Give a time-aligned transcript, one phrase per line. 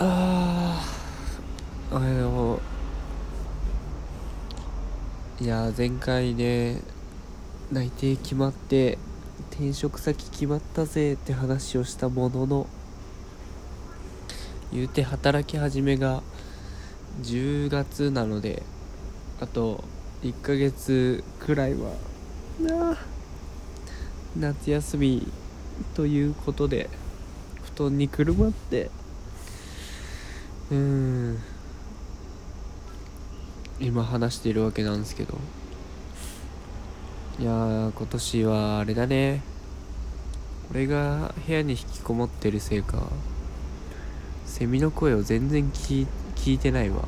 [0.00, 0.80] あ
[1.90, 2.60] ああの
[5.40, 6.80] いや前回ね
[7.72, 8.96] 内定決まって
[9.50, 12.66] 転職先決まったぜって話をしたものの
[14.72, 16.22] 言うて働き始めが
[17.22, 18.62] 10月なので
[19.40, 19.82] あと
[20.22, 21.90] 1ヶ月くらいは
[22.60, 22.96] な
[24.36, 25.26] 夏休み
[25.94, 26.88] ということで
[27.74, 28.90] 布団にくるまって
[30.70, 31.38] うーん。
[33.80, 35.38] 今話しているわけなんですけど。
[37.38, 39.42] いやー今年はあれだね。
[40.70, 43.08] 俺が部屋に引きこもってるせいか
[44.44, 47.04] セミの声を全然聞聞いてないわ。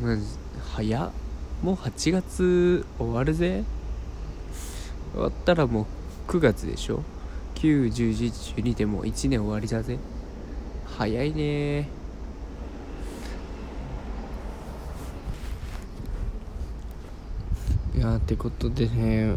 [0.74, 1.10] 早っ。
[1.62, 3.64] もう8月終わるぜ。
[5.12, 5.86] 終わったらも
[6.28, 7.02] う9月でしょ
[7.64, 9.98] 9101112でもう1年終わりだぜ。
[10.84, 11.88] 早いね。
[17.96, 19.36] いやってことでね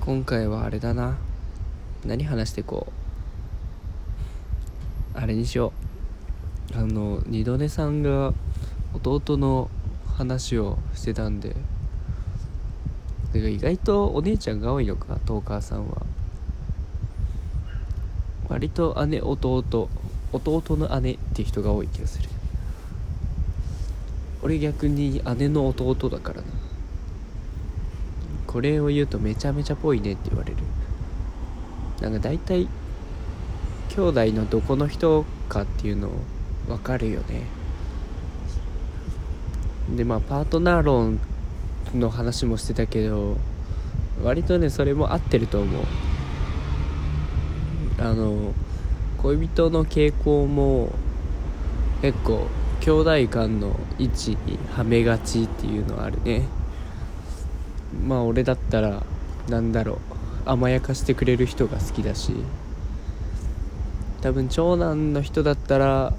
[0.00, 1.16] 今回はあれだな。
[2.04, 2.86] 何話してこ
[5.16, 5.18] う？
[5.18, 5.72] あれにしよ
[6.72, 6.78] う。
[6.78, 8.32] あの二度寝さんが
[8.94, 9.68] 弟の
[10.16, 11.56] 話をしてたんで
[13.36, 16.02] てか意外とお姉ちゃんが多いのかトーカーさんは。
[18.48, 19.64] 割と姉弟
[20.32, 22.28] 弟の姉っていう人が多い気がする。
[24.42, 26.44] 俺逆に姉の弟だからな。
[28.46, 30.56] これを言うとめちゃめちゃぽいねって言われる。
[32.00, 32.68] なんか大体
[33.90, 36.10] 兄弟のどこの人かっていうの
[36.68, 37.42] 分かるよね。
[39.96, 41.20] でまあパートナー論
[41.94, 43.36] の話もしてたけど
[44.22, 45.84] 割とねそれも合ってると思う。
[47.98, 48.52] あの
[49.18, 50.92] 恋人の傾向も
[52.02, 52.46] 結構
[52.80, 56.42] 兄弟間の位置にはめがちっていうのはあるね。
[58.06, 59.02] まあ俺だったら
[59.48, 59.98] なんだろう。
[60.48, 62.32] 甘やかしてくれる人が好きだし。
[64.22, 66.12] 多分長男の人だったら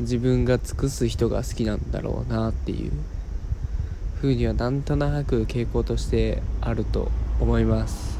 [0.00, 2.92] 自分が尽くす人が好きなんだろうなっていう。
[4.20, 7.10] ふうにはなんとなく傾向としてあると
[7.40, 8.18] 思います。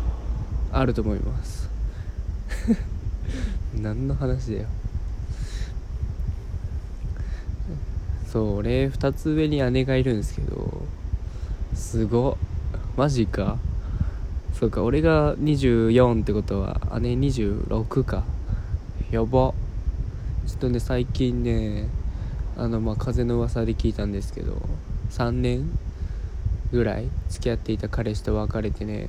[0.72, 1.68] あると思います。
[3.78, 4.68] 何の話だよ。
[8.26, 10.82] そう俺2つ上に姉がいるんですけど
[11.74, 12.36] すごっ。
[12.96, 13.58] マジか。
[14.54, 18.24] そうか俺が24ってことは姉26か。
[19.10, 19.52] やば。
[20.46, 21.88] ちょっとね最近ね
[22.56, 24.56] あのまあ風の噂で聞いたんですけど
[25.10, 25.89] 3年？
[26.72, 29.08] ぐらい付き合っていた彼氏と別れてね。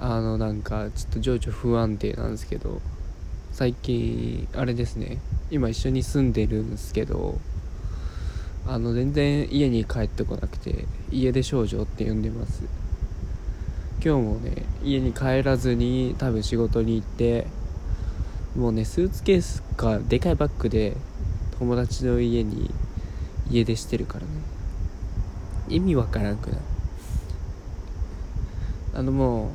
[0.00, 2.80] あのなんかちょっと情緒不安定なんですけど
[3.52, 5.18] 最近あれですね。
[5.50, 7.38] 今一緒に住んでるんですけど
[8.66, 12.64] あの全然家に帰ってこなくて家出少女って呼んでます。
[14.04, 17.46] 今日もね家に帰らずに多分仕事に行って
[18.56, 20.96] もうねスーツケースかでかいバッグで
[21.60, 22.72] 友達の家に
[23.48, 24.30] 家出してるからね。
[25.68, 26.60] 意味わからんくない
[28.94, 29.52] あのも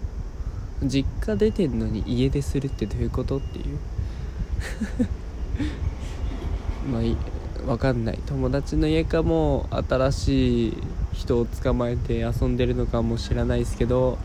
[0.81, 3.65] う実家出てんのに家出するってどういうことっていう。
[6.91, 7.15] まあい
[7.65, 8.19] わかんない。
[8.25, 10.77] 友達の家かも新しい
[11.13, 14.17] 人を捕まえて遊んでるのかも知らないですけど、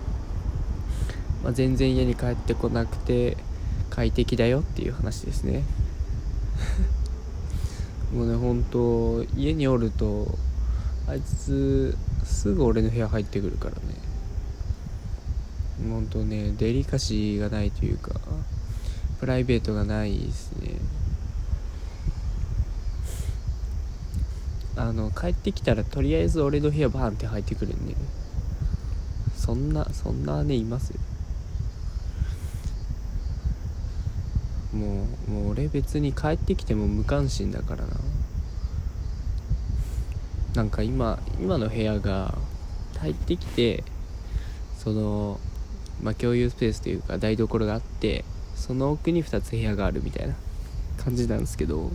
[1.43, 3.37] まあ、全然家に帰ってこなくて
[3.91, 5.65] 快適だよっていう話ですね。
[8.15, 10.39] もうね本当家におると
[11.09, 13.81] あいつすぐ俺の部屋入ってくるからね。
[15.89, 18.13] 本当ねデリカシーがないというか
[19.19, 20.77] プライベートがないですね。
[24.77, 27.95] あの帰ってきたらとりあえず俺の部屋バーンって入ってくるんで。
[29.35, 30.95] そんなそんな姉います
[34.73, 37.97] もうもう俺別に帰ってきても無関心だからな。
[40.55, 42.35] なんか今今の部屋が
[43.01, 43.85] 入ってきて
[44.79, 45.41] その
[46.03, 50.35] まあ共有スペースというか台所があってその奥に2つ部屋があるみたいな
[51.03, 51.91] 感じなんですけど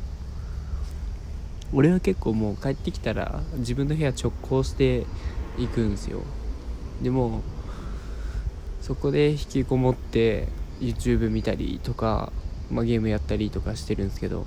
[1.74, 5.06] 俺は結構もう帰ってきたら自分の部屋直行して
[5.58, 6.22] いくんですよ。
[7.02, 7.42] でも
[8.82, 10.48] そこで引きこもって
[10.80, 12.32] YouTube 見たりとか、
[12.72, 14.46] まあ、ゲームやったりとかしてるんですけど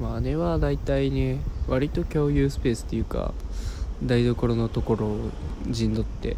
[0.00, 3.32] まあ姉は大体ね割と共有スペースっていうか
[4.02, 5.30] 台所のところを
[5.68, 6.36] 陣取って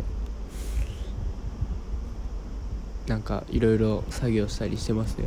[3.06, 5.26] なんかいろいろ作業したりしてますね。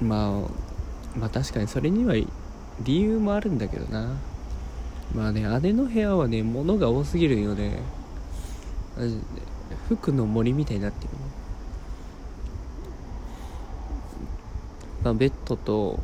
[0.00, 2.14] まあまあ確かにそれには
[2.80, 4.16] 理由もあるんだけどな。
[5.14, 7.78] まあね姉の部屋はね物が多すぎるよね。
[9.88, 11.18] 服の森みたいになってるね。
[15.04, 16.00] まあベッドと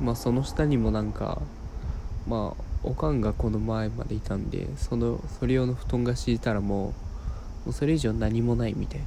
[0.00, 1.40] まあその下にもなんか
[2.26, 6.94] まあおかんがこの前までいたんでそのそれ用の布団が敷いたらも
[7.64, 9.00] うもうそれ以上何もないみたい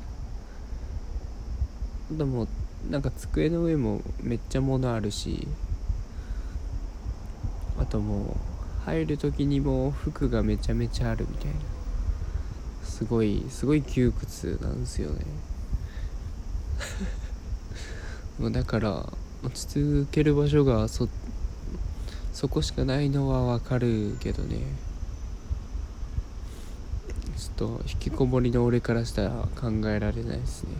[2.11, 2.17] な。
[2.17, 2.47] でも
[2.89, 5.47] なんか机の上もめっちゃ物あるし
[7.79, 8.37] あとも
[8.83, 11.53] う入る時にも服がめちゃめちゃあるみたいな。
[12.83, 15.25] すごいすごい窮屈なんですよね。
[18.39, 19.67] もうだから落ち
[20.05, 21.07] 着ける場所がそ
[22.33, 24.59] そこしかないのはわかるけどね。
[27.37, 30.71] ちょっと引きこもりの俺からしたら考えられないですね。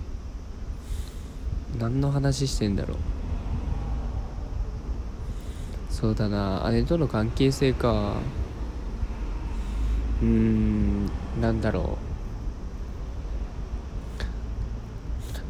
[1.80, 2.98] 何の話してんだろう。
[5.90, 6.70] そうだな。
[6.72, 8.16] 姉との関係性か。
[10.22, 11.06] うーん
[11.40, 11.86] なんだろう。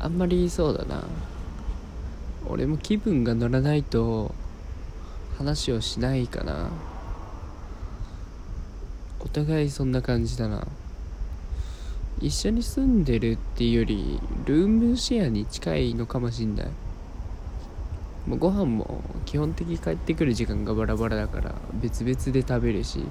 [0.03, 1.03] あんまりそうだな。
[2.49, 4.33] 俺も気分が乗らないと
[5.37, 6.69] 話をしないかな。
[9.19, 10.67] お互いそんな感じだな。
[12.21, 16.67] 一緒に住んでるっていうよりルームシェアに近いのかもしんない。
[18.27, 23.05] もうご飯も基本的に帰ってくる時間がバラバラだから別々で食べるし。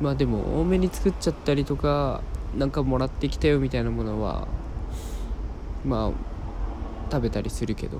[0.00, 2.22] まあでも多めに作っちゃったりとか
[2.58, 4.48] なんかもらってきたよみたいなものは
[5.84, 6.31] まあ
[7.12, 7.98] 食べたりするけど。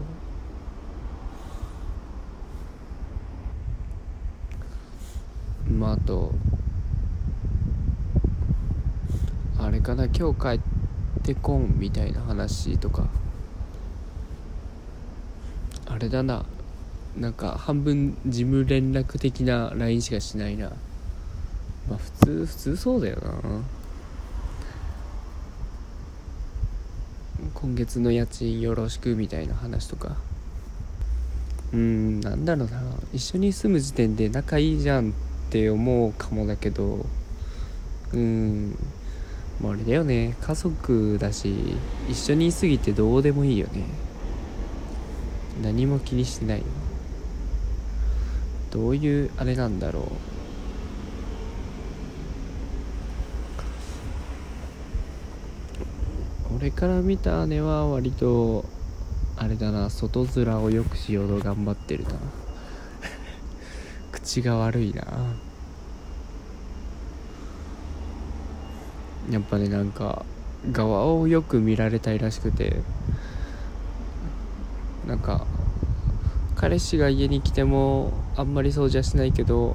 [5.70, 6.32] まああと
[9.58, 10.60] あれかな今日帰っ
[11.22, 13.06] てこんみたいな話とか。
[15.84, 16.46] あれだな。
[17.14, 20.70] なんか半分事務連絡的な LINE しかしないな。
[21.86, 23.81] まあ普通普通そうだよな。
[27.54, 30.16] 今月の家賃よろしくみたいな話とか。
[31.72, 32.82] うんなんだろうな。
[33.12, 35.12] 一緒に住む時点で仲いいじゃんっ
[35.50, 37.06] て思うかもだけど。
[38.12, 38.76] うん
[39.60, 40.36] もうあれだよね。
[40.40, 41.76] 家族だし
[42.08, 43.84] 一緒にいすぎてどうでもいいよね。
[45.62, 46.62] 何も気にしてない
[48.70, 50.31] どういうあれなんだろう。
[56.62, 58.64] 俺から見た姉は割と
[59.36, 62.10] あれだな外面をよくしようと頑張ってるな。
[64.12, 65.02] 口が悪いな。
[69.28, 70.24] やっぱねなんか
[70.70, 72.80] 側をよく見られたいらしくて。
[75.04, 75.44] なんか
[76.54, 79.74] 彼氏が家に来てもあんまり掃除はしないけど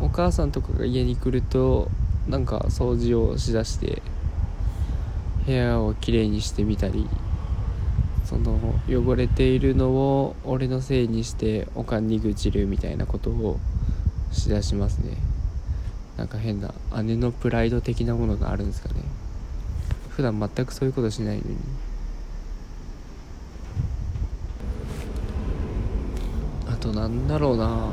[0.00, 1.90] お母さんとかが家に来ると
[2.28, 4.02] なんか掃除をしだして
[5.46, 7.06] 部屋をきれいにしてみたり
[8.24, 8.58] その
[8.88, 13.60] 汚れているのを俺のせいにしておかんに愚痴るみたいなことを
[14.32, 15.16] しだしますね。
[16.16, 19.02] なんか変な姉のプライド的なものがあるんですかね。
[20.10, 21.56] 普段全くそういうことしないのに。
[26.68, 27.86] あとなんだろうな。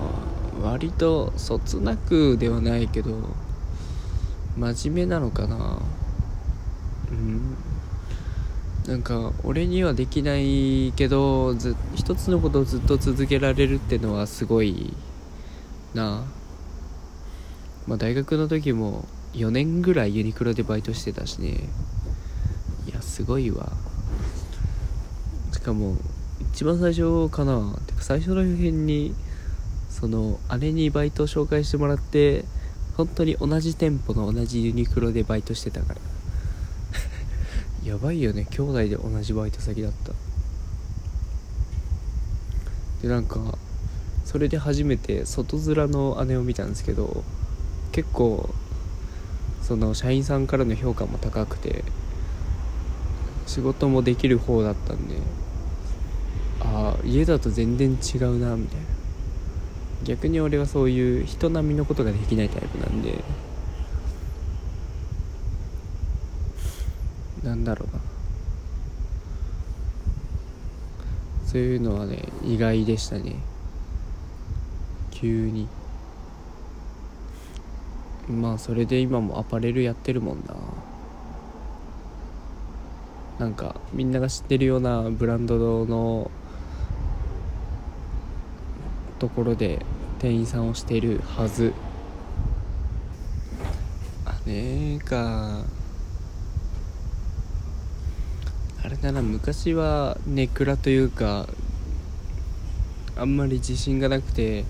[0.64, 3.12] 割とそつなくではないけど
[4.58, 5.80] 真面目なのかな。
[8.88, 14.94] なんか俺にはできないけどず一つのことをずっと続けられるってのはすごい
[15.94, 16.26] な。
[17.88, 21.70] まあ大学の時も4年ぐらいユニクロでバイトしてたしね。
[22.88, 23.72] いやすごいわ。
[25.54, 25.96] しかも
[26.52, 27.78] 一番最初かな。
[27.88, 29.16] てか最初の辺に
[29.90, 32.44] その姉にバイトを紹介してもらって
[32.98, 36.13] 本当に同じ店舗の同じユニクロでバイトしてたから。
[37.84, 38.48] やばいよね。
[38.50, 40.14] 兄弟で同じバイト先だった。
[43.02, 43.58] でなんか
[44.24, 47.24] それで初めて外面の姉を見たんですけど
[47.92, 48.50] 結構
[49.62, 51.84] その社員さんからの評価も高くて
[53.46, 55.18] 仕事もできる方だったんで
[56.62, 58.86] ああ家だと全然違うなみたいな。
[60.06, 63.24] 逆に俺はそういう人並みのことができないタイプなんで
[67.44, 68.02] なんだろうな。
[71.46, 73.36] そういうのはね意外でしたね。
[75.12, 75.68] 急に。
[78.30, 80.56] まあそれで今もアパレルやってるもんな。
[83.40, 86.32] なんかみんなが知ってるようなブランドの
[89.20, 89.86] ところで
[90.20, 91.74] 店員さんをしてるはず。
[94.26, 95.83] あねえか。
[98.86, 101.48] あれだな昔はネクラというか
[103.16, 104.66] あんまり自信がなくて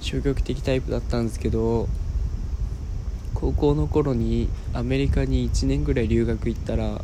[0.00, 1.86] 消極的タイプだったんですけど
[3.34, 7.02] 高校の頃にアメリカに1年ぐらい留学行ったら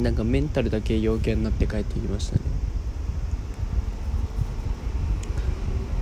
[0.00, 2.42] なんかメンタルだけ陽キャになって帰ってきましたね。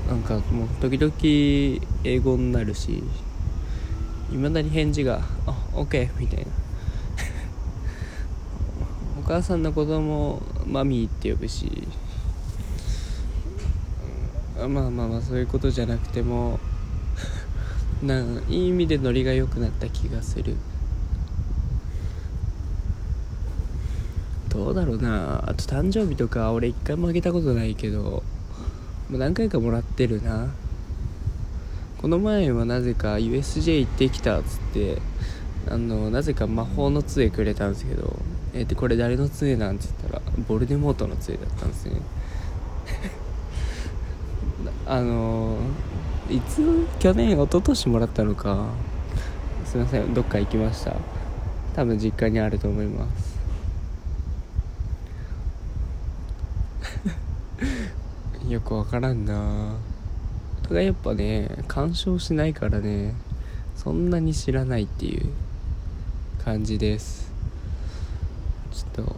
[0.09, 1.13] なんかもう時々
[2.05, 3.03] 英語になるし
[4.33, 6.66] いまだに返事が「あオッケー」みたいな。
[9.27, 11.89] 母さんの子供マミーって呼ぶし。
[14.57, 16.61] まあまあまあそういうことじゃなくても
[18.03, 20.55] ないい意味でノリが良くなった気がする。
[24.49, 25.43] どうだろうな。
[25.45, 28.23] あと誕生日とか俺一回もあげたことないけども
[29.11, 30.51] う何回かもらってるな。
[31.99, 35.03] この前はなぜか USJ 行ってきたっつって
[35.69, 38.17] あのなぜか魔法の杖くれたんですけど
[38.57, 42.01] えー、でこれ誰の杖なんて言ったらボルデモートの杖だったんですね。
[44.89, 45.59] あの
[46.31, 48.69] いつ去年一昨年もらったのか。
[49.67, 50.95] すいませんどっか行きました。
[51.75, 53.37] 多分実家にあると思います。
[58.49, 59.75] よくわからんな。
[60.63, 63.15] お互いやっぱね干渉しないからね
[63.77, 65.29] そんなに知らないっていう
[66.43, 67.26] 感じです。
[68.77, 69.17] ちょっと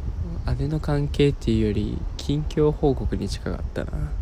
[0.55, 4.13] 姉の関係っていうより近況報告に近かったな。